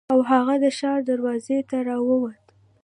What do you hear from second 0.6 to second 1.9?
د ښار دروازې ته